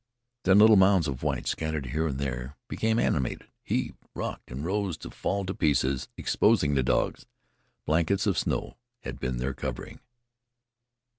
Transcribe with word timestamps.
Then 0.45 0.57
little 0.57 0.77
mounds 0.77 1.07
of 1.07 1.21
white, 1.21 1.45
scattered 1.45 1.85
here 1.85 2.07
and 2.07 2.17
there 2.17 2.57
became 2.67 2.97
animated, 2.97 3.45
heaved, 3.61 3.99
rocked 4.15 4.49
and 4.49 4.65
rose 4.65 4.97
to 4.97 5.09
dogs. 6.83 7.25
Blankets 7.85 8.25
of 8.25 8.35
snow 8.39 8.77
had 9.01 9.19
been 9.19 9.37
their 9.37 9.53
covering. 9.53 9.99